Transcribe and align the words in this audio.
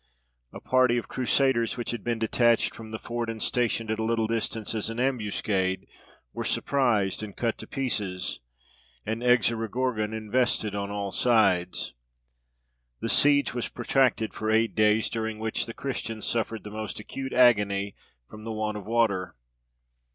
A 0.51 0.59
party 0.59 0.97
of 0.97 1.07
Crusaders, 1.07 1.77
which 1.77 1.91
had 1.91 2.03
been 2.03 2.17
detached 2.17 2.73
from 2.73 2.89
the 2.89 2.97
fort, 2.97 3.29
and 3.29 3.39
stationed 3.39 3.91
at 3.91 3.99
a 3.99 4.03
little 4.03 4.25
distance 4.25 4.73
as 4.73 4.89
an 4.89 4.99
ambuscade, 4.99 5.85
were 6.33 6.43
surprised 6.43 7.21
and 7.21 7.37
cut 7.37 7.59
to 7.59 7.67
pieces, 7.67 8.39
and 9.05 9.21
Exorogorgon 9.23 10.11
invested 10.11 10.73
on 10.73 10.89
all 10.89 11.11
sides. 11.11 11.93
The 12.99 13.09
siege 13.09 13.53
was 13.53 13.67
protracted 13.69 14.33
for 14.33 14.49
eight 14.49 14.73
days, 14.73 15.07
during 15.07 15.37
which 15.37 15.67
the 15.67 15.71
Christians 15.75 16.25
suffered 16.25 16.63
the 16.63 16.71
most 16.71 16.99
acute 16.99 17.31
agony 17.33 17.95
from 18.27 18.43
the 18.43 18.51
want 18.51 18.77
of 18.77 18.87
water. 18.87 19.35